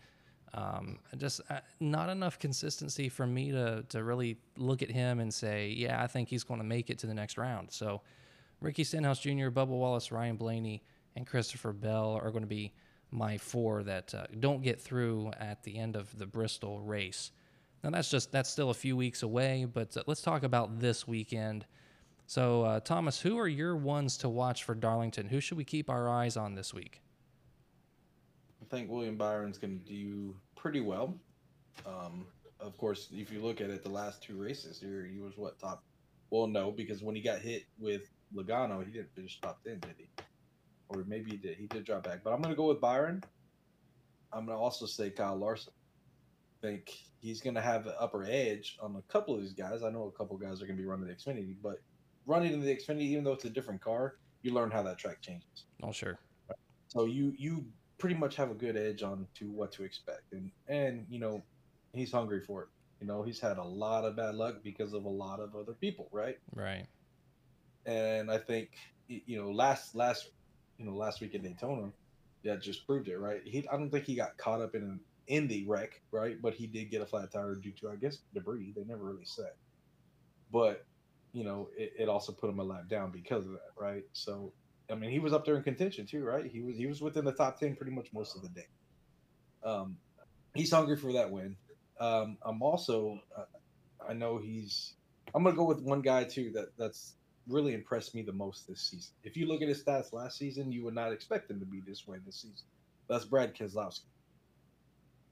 [0.54, 5.34] um, just uh, not enough consistency for me to to really look at him and
[5.34, 7.72] say, yeah, I think he's going to make it to the next round.
[7.72, 8.02] So
[8.60, 10.84] Ricky Stenhouse Jr., Bubba Wallace, Ryan Blaney,
[11.16, 12.74] and Christopher Bell are going to be
[13.12, 17.32] my four that uh, don't get through at the end of the Bristol race.
[17.84, 21.08] Now that's just that's still a few weeks away, but uh, let's talk about this
[21.08, 21.66] weekend.
[22.28, 25.28] So, uh, Thomas, who are your ones to watch for Darlington?
[25.28, 27.02] Who should we keep our eyes on this week?
[28.62, 31.14] I think William Byron's going to do pretty well.
[31.86, 32.26] Um,
[32.62, 35.60] of course, if you look at it, the last two races here, he was what
[35.60, 35.84] top?
[36.30, 39.96] Well, no, because when he got hit with Logano, he didn't finish top ten, did
[39.98, 40.08] he?
[40.88, 41.58] Or maybe he did.
[41.58, 42.20] He did drop back.
[42.24, 43.24] But I'm going to go with Byron.
[44.32, 45.74] I'm going to also say Kyle Larson.
[46.64, 49.84] I think he's going to have an upper edge on a couple of these guys.
[49.84, 51.82] I know a couple of guys are going to be running the Xfinity, but
[52.26, 55.22] running in the Xfinity, even though it's a different car, you learn how that track
[55.22, 55.66] changes.
[55.84, 56.20] Oh, sure.
[56.88, 57.66] So you you
[57.98, 61.42] pretty much have a good edge on to what to expect, and and you know
[61.94, 62.68] he's hungry for it.
[63.00, 65.74] You know he's had a lot of bad luck because of a lot of other
[65.74, 66.38] people, right?
[66.54, 66.86] Right.
[67.86, 68.72] And I think
[69.08, 70.32] you know last last
[70.78, 71.92] you know last week in Daytona,
[72.44, 73.42] that just proved it, right?
[73.46, 76.42] He I don't think he got caught up in an in the wreck, right?
[76.42, 78.74] But he did get a flat tire due to I guess debris.
[78.76, 79.54] They never really said,
[80.52, 80.86] but
[81.34, 84.04] you know, it, it also put him a lap down because of that, right?
[84.14, 84.52] So,
[84.90, 86.46] I mean, he was up there in contention too, right?
[86.46, 88.68] He was he was within the top ten pretty much most of the day.
[89.64, 89.98] Um,
[90.54, 91.56] he's hungry for that win.
[92.00, 93.44] Um, I'm also, uh,
[94.08, 94.94] I know he's.
[95.34, 97.14] I'm gonna go with one guy too that that's
[97.48, 99.14] really impressed me the most this season.
[99.24, 101.82] If you look at his stats last season, you would not expect him to be
[101.82, 102.66] this way this season.
[103.08, 104.11] That's Brad Keselowski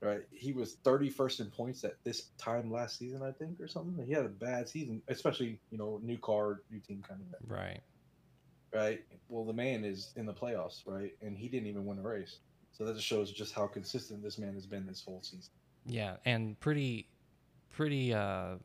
[0.01, 0.21] right?
[0.31, 4.05] He was 31st in points at this time last season, I think, or something.
[4.05, 7.47] He had a bad season, especially, you know, new car, new team kind of thing.
[7.47, 7.79] Right.
[8.73, 9.03] Right.
[9.29, 11.13] Well, the man is in the playoffs, right?
[11.21, 12.37] And he didn't even win a race.
[12.71, 15.51] So that just shows just how consistent this man has been this whole season.
[15.85, 16.17] Yeah.
[16.23, 17.07] And pretty,
[17.71, 18.55] pretty, uh,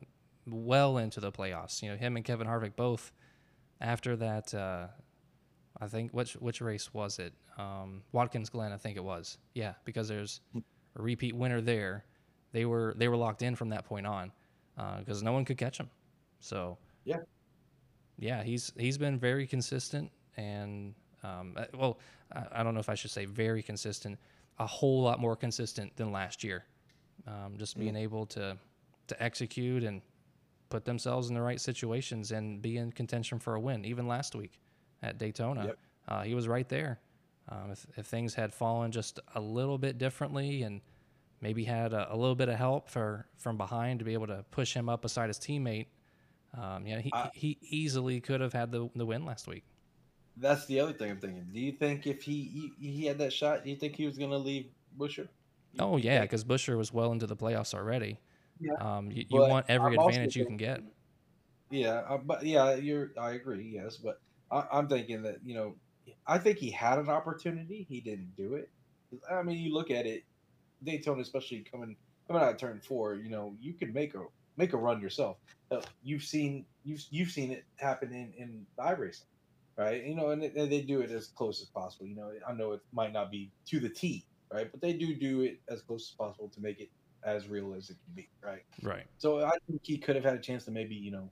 [0.47, 1.81] well into the playoffs.
[1.81, 3.11] You know, him and Kevin Harvick both
[3.81, 4.87] after that, uh,
[5.79, 7.33] I think which which race was it?
[7.57, 9.37] Um, Watkins Glen, I think it was.
[9.53, 10.41] Yeah, because there's
[10.95, 12.05] a repeat winner there.
[12.51, 14.31] They were they were locked in from that point on.
[14.99, 15.89] because uh, no one could catch him.
[16.39, 17.21] So yeah,
[18.17, 21.99] yeah, he's he's been very consistent and um, uh, well,
[22.33, 24.19] I, I, don't know if I should say very consistent,
[24.59, 26.65] a whole lot more consistent than last year.
[27.27, 28.01] Um, just being mm.
[28.01, 28.57] able to
[29.07, 30.01] to execute and
[30.69, 33.85] put themselves in the right situations and be in contention for a win.
[33.85, 34.59] Even last week
[35.03, 35.77] at Daytona, yep.
[36.07, 36.99] uh, he was right there.
[37.49, 40.81] Um, if, if things had fallen just a little bit differently and
[41.41, 44.43] maybe had a, a, little bit of help for from behind to be able to
[44.49, 45.87] push him up beside his teammate,
[46.59, 49.63] um, yeah, he, uh, he easily could have had the, the win last week.
[50.37, 51.45] That's the other thing I'm thinking.
[51.53, 54.17] Do you think if he he, he had that shot, do you think he was
[54.17, 55.27] going to leave Buescher?
[55.79, 58.19] oh yeah, because Buescher was well into the playoffs already.
[58.59, 58.73] Yeah.
[58.79, 60.81] Um, you, you want every I'm advantage you can get.
[61.69, 63.11] Yeah, uh, but yeah, you're.
[63.19, 63.69] I agree.
[63.73, 65.75] Yes, but I, I'm thinking that you know,
[66.27, 67.85] I think he had an opportunity.
[67.87, 68.69] He didn't do it.
[69.31, 70.23] I mean, you look at it,
[70.83, 71.95] Daytona, especially coming
[72.27, 73.15] coming out of turn four.
[73.15, 74.25] You know, you can make a
[74.57, 75.37] make a run yourself.
[75.71, 79.25] Uh, you've seen you've you've seen it happen in in iRacing,
[79.77, 80.03] right?
[80.03, 82.07] You know, and, and they do it as close as possible.
[82.07, 84.69] You know, I know it might not be to the T, right?
[84.69, 86.89] But they do do it as close as possible to make it
[87.23, 88.63] as real as it can be, right?
[88.83, 89.05] Right.
[89.17, 91.29] So I think he could have had a chance to maybe you know,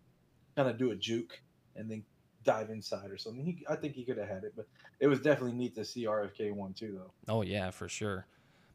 [0.56, 1.40] kind of do a juke
[1.76, 2.04] and then
[2.44, 3.46] dive inside or something.
[3.46, 4.68] He, I think he could have had it, but
[5.00, 7.34] it was definitely neat to see RFK one too, though.
[7.34, 8.28] Oh yeah, for sure.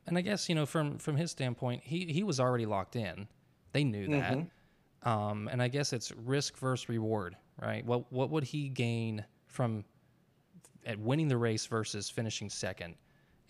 [0.07, 3.28] And I guess you know from from his standpoint, he he was already locked in.
[3.72, 4.33] They knew that.
[4.33, 5.09] Mm-hmm.
[5.09, 7.85] Um, and I guess it's risk versus reward, right?
[7.85, 9.85] What what would he gain from
[10.87, 12.96] at winning the race versus finishing second?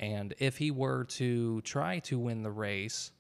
[0.01, 3.13] And if he were to try to win the race,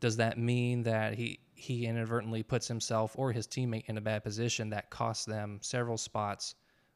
[0.00, 4.22] does that mean that he he inadvertently puts himself or his teammate in a bad
[4.22, 6.54] position that costs them several spots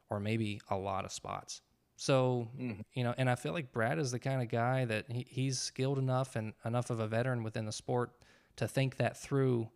[0.09, 1.61] or maybe a lot of spots?
[1.95, 2.81] So, mm-hmm.
[2.93, 5.59] you know, and I feel like Brad is the kind of guy that he, he's
[5.59, 8.11] skilled enough and enough of a veteran within the sport
[8.57, 9.69] to think that through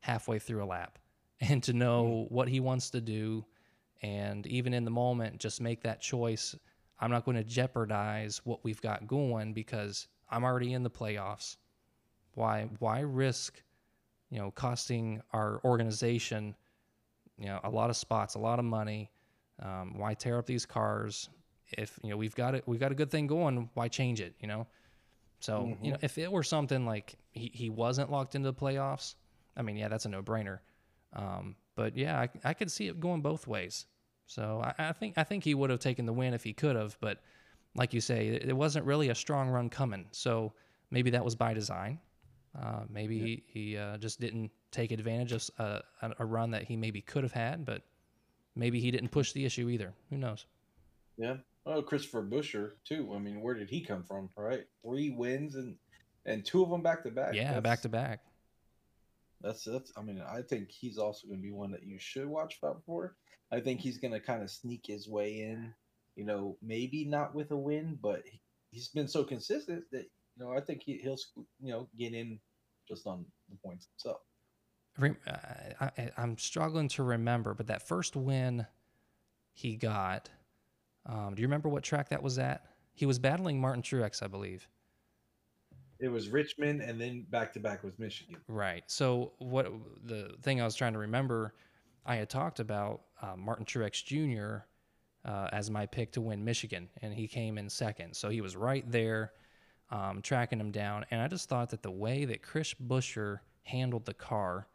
[0.00, 0.98] halfway through a lap
[1.40, 2.34] and to know mm-hmm.
[2.34, 3.44] what he wants to do.
[4.02, 6.56] And even in the moment, just make that choice.
[7.00, 11.56] I'm not going to jeopardize what we've got going because I'm already in the playoffs.
[12.34, 13.62] Why, why risk,
[14.32, 16.56] you know, costing our organization,
[17.38, 19.10] you know, a lot of spots, a lot of money?
[19.62, 21.28] Um, why tear up these cars?
[21.68, 23.68] If you know we've got it, we've got a good thing going.
[23.74, 24.34] Why change it?
[24.40, 24.66] You know,
[25.40, 25.84] so mm-hmm.
[25.84, 29.16] you know, if it were something like he, he wasn't locked into the playoffs,
[29.56, 30.60] I mean, yeah, that's a no brainer.
[31.12, 33.86] Um, but yeah, I, I could see it going both ways.
[34.26, 36.76] So I, I think I think he would have taken the win if he could
[36.76, 36.96] have.
[37.00, 37.20] But
[37.74, 40.06] like you say, it, it, wasn't really a strong run coming.
[40.12, 40.52] So
[40.90, 41.98] maybe that was by design.
[42.60, 43.24] Uh, maybe yeah.
[43.24, 47.00] he, he uh, just didn't take advantage of uh, a, a run that he maybe
[47.00, 47.82] could have had, but
[48.54, 49.92] maybe he didn't push the issue either.
[50.10, 50.44] Who knows?
[51.16, 51.36] Yeah.
[51.64, 53.12] Oh, Christopher Buescher too.
[53.14, 54.28] I mean, where did he come from?
[54.36, 55.76] Right, three wins and
[56.26, 57.34] and two of them back to back.
[57.34, 58.20] Yeah, back to back.
[59.40, 59.92] That's that's.
[59.96, 62.82] I mean, I think he's also going to be one that you should watch out
[62.84, 63.14] for.
[63.50, 65.72] I think he's going to kind of sneak his way in.
[66.16, 68.22] You know, maybe not with a win, but
[68.70, 70.06] he's been so consistent that
[70.36, 71.18] you know I think he, he'll
[71.60, 72.38] you know get in
[72.88, 74.20] just on the points himself.
[74.98, 78.66] I, am struggling to remember, but that first win
[79.54, 80.28] he got
[81.06, 82.64] um, do you remember what track that was at?
[82.94, 84.68] He was battling Martin Truex, I believe.
[85.98, 88.36] It was Richmond, and then back to back was Michigan.
[88.48, 88.84] Right.
[88.86, 89.72] So what
[90.04, 91.54] the thing I was trying to remember,
[92.04, 94.64] I had talked about uh, Martin Truex Jr.
[95.24, 98.14] Uh, as my pick to win Michigan, and he came in second.
[98.16, 99.32] So he was right there,
[99.92, 101.04] um, tracking him down.
[101.10, 104.66] And I just thought that the way that Chris Buescher handled the car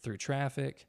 [0.00, 0.86] through traffic,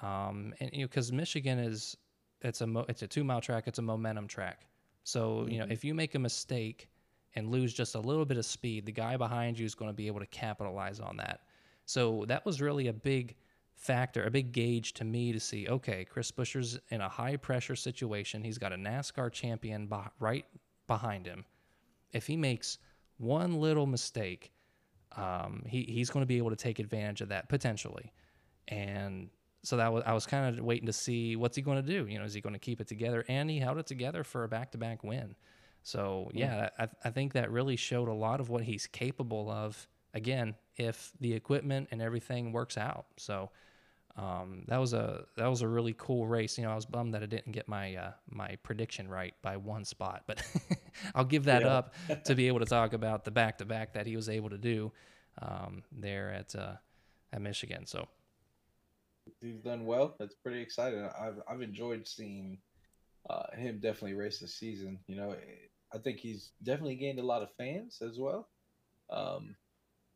[0.00, 1.96] um, and you know, because Michigan is
[2.40, 3.64] it's a mo- it's a two mile track.
[3.66, 4.66] It's a momentum track.
[5.02, 5.50] So mm-hmm.
[5.50, 5.72] you know mm-hmm.
[5.72, 6.88] if you make a mistake
[7.34, 9.94] and lose just a little bit of speed, the guy behind you is going to
[9.94, 11.40] be able to capitalize on that.
[11.84, 13.34] So that was really a big
[13.74, 15.66] factor, a big gauge to me to see.
[15.68, 18.44] Okay, Chris Buescher's in a high pressure situation.
[18.44, 20.46] He's got a NASCAR champion be- right
[20.86, 21.44] behind him.
[22.12, 22.78] If he makes
[23.18, 24.52] one little mistake,
[25.16, 28.12] um, he, he's going to be able to take advantage of that potentially.
[28.68, 29.30] And
[29.62, 32.06] so that was I was kind of waiting to see what's he going to do.
[32.06, 33.24] You know, is he going to keep it together?
[33.28, 35.34] And he held it together for a back-to-back win.
[35.82, 36.38] So hmm.
[36.38, 39.88] yeah, I, I think that really showed a lot of what he's capable of.
[40.12, 43.06] Again, if the equipment and everything works out.
[43.16, 43.50] So
[44.16, 46.56] um, that was a that was a really cool race.
[46.56, 49.56] You know, I was bummed that I didn't get my uh, my prediction right by
[49.56, 50.42] one spot, but
[51.14, 51.68] I'll give that yeah.
[51.68, 51.94] up
[52.24, 54.58] to be able to talk about the back to back that he was able to
[54.58, 54.92] do
[55.42, 56.74] um, there at uh,
[57.32, 57.86] at Michigan.
[57.86, 58.06] So
[59.40, 60.14] he's done well.
[60.18, 61.08] That's pretty exciting.
[61.20, 62.58] I've I've enjoyed seeing
[63.28, 65.00] uh, him definitely race this season.
[65.08, 65.34] You know,
[65.92, 68.48] I think he's definitely gained a lot of fans as well.
[69.10, 69.56] Um,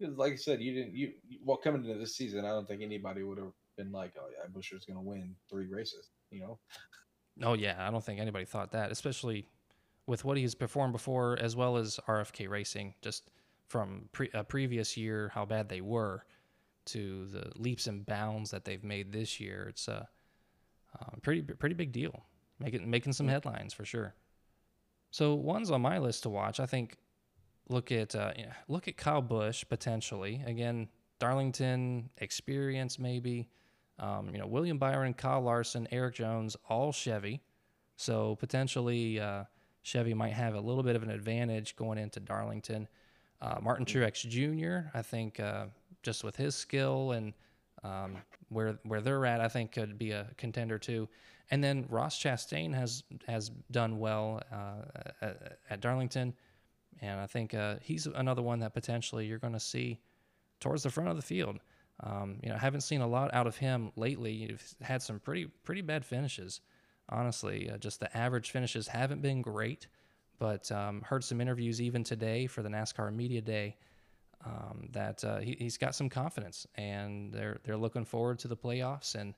[0.01, 3.25] like I said, you didn't you well coming into this season, I don't think anybody
[3.25, 6.59] would have been like, "Oh yeah, Buescher's going to win three races." You know?
[7.43, 9.47] Oh yeah, I don't think anybody thought that, especially
[10.07, 13.31] with what he's performed before, as well as RFK Racing, just
[13.69, 16.25] from pre- a previous year, how bad they were,
[16.87, 19.67] to the leaps and bounds that they've made this year.
[19.69, 20.09] It's a
[20.99, 22.25] uh, pretty pretty big deal,
[22.59, 24.15] making making some headlines for sure.
[25.11, 26.61] So one's on my list to watch.
[26.61, 26.97] I think
[27.69, 28.33] look at uh,
[28.67, 30.89] look at Kyle Busch potentially again.
[31.19, 33.49] Darlington experience maybe.
[33.99, 37.41] Um, you know William Byron, Kyle Larson, Erik Jones, all Chevy.
[37.97, 39.45] So potentially uh,
[39.83, 42.87] Chevy might have a little bit of an advantage going into Darlington.
[43.41, 44.89] Uh, Martin Truex Jr.
[44.97, 45.67] I think uh,
[46.03, 47.33] just with his skill and
[47.85, 48.17] um,
[48.49, 51.09] where where they're at, I think could be a contender too.
[51.51, 56.35] And then Ross Chastain has has done well uh, at, at, Darlington,
[57.01, 60.01] and I think uh, he's another one that potentially you're going to see
[60.61, 61.59] towards the front of the field.
[62.01, 64.33] Um, you know, I haven't seen a lot out of him lately.
[64.33, 66.61] You've had some pretty pretty bad finishes,
[67.09, 67.71] honestly.
[67.71, 69.87] Uh, just the average finishes haven't been great.
[70.39, 73.77] But um, heard some interviews even today for the NASCAR Media Day
[74.45, 78.57] um, that uh, he, has got some confidence, and they're they're looking forward to the
[78.57, 79.35] playoffs and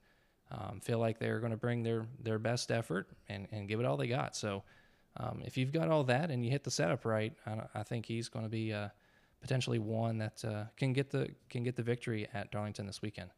[0.50, 3.86] um, feel like they're going to bring their their best effort and, and give it
[3.86, 4.36] all they got.
[4.36, 4.62] So
[5.16, 8.06] um, if you've got all that and you hit the setup right, I, I think
[8.06, 8.88] he's going to be uh,
[9.40, 13.30] potentially one that uh, can get the can get the victory at Darlington this weekend.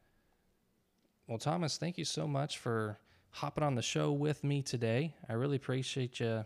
[1.26, 2.98] Well, Thomas, thank you so much for
[3.30, 5.14] hopping on the show with me today.
[5.28, 6.44] I really appreciate you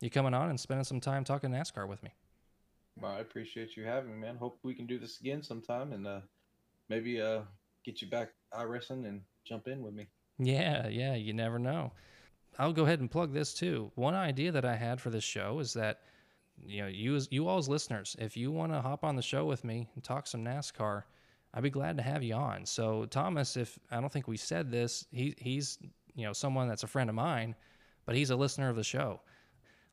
[0.00, 2.10] you coming on and spending some time talking NASCAR with me.
[3.00, 4.36] Well, I appreciate you having me, man.
[4.36, 6.20] Hope we can do this again sometime and uh,
[6.88, 7.40] maybe uh,
[7.84, 10.08] get you back iRacing and jump in with me.
[10.38, 11.92] Yeah, yeah, you never know.
[12.58, 13.92] I'll go ahead and plug this too.
[13.94, 16.00] One idea that I had for this show is that
[16.66, 19.22] you know, you as you all as listeners, if you want to hop on the
[19.22, 21.02] show with me and talk some NASCAR,
[21.54, 22.66] I'd be glad to have you on.
[22.66, 25.78] So Thomas, if I don't think we said this, he he's
[26.14, 27.54] you know someone that's a friend of mine,
[28.06, 29.20] but he's a listener of the show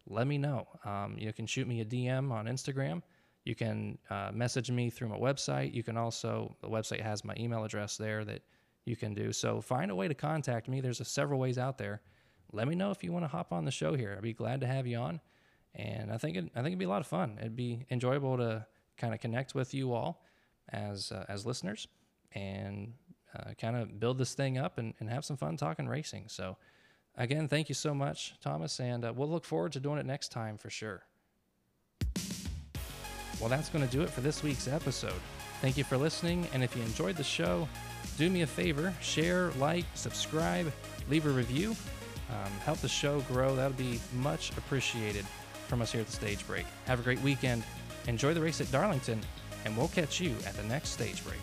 [0.08, 0.68] let me know.
[0.84, 3.02] Um, you can shoot me a DM on Instagram.
[3.44, 5.74] You can uh, message me through my website.
[5.74, 8.42] You can also, the website has my email address there that
[8.86, 9.32] you can do.
[9.32, 10.82] So find a way to contact me.
[10.82, 12.02] There's several ways out there.
[12.52, 14.14] Let me know if you want to hop on the show here.
[14.16, 15.20] I'd be glad to have you on.
[15.76, 17.38] And I think it, I think it'd be a lot of fun.
[17.40, 18.66] It'd be enjoyable to
[18.98, 20.24] kind of connect with you all
[20.70, 21.88] as uh, as listeners
[22.32, 22.94] and
[23.38, 26.26] uh, kind of build this thing up and, and have some fun talking racing.
[26.28, 26.58] So
[27.18, 30.34] Again, thank you so much, Thomas, and uh, we'll look forward to doing it next
[30.34, 31.04] time for sure.
[33.40, 35.22] Well, that's going to do it for this week's episode.
[35.62, 37.70] Thank you for listening, and if you enjoyed the show,
[38.18, 40.72] do me a favor share, like, subscribe,
[41.10, 41.76] leave a review.
[42.30, 43.56] Um, help the show grow.
[43.56, 45.26] That would be much appreciated
[45.66, 46.66] from us here at the Stage Break.
[46.86, 47.64] Have a great weekend.
[48.08, 49.20] Enjoy the race at Darlington,
[49.66, 51.40] and we'll catch you at the next Stage Break.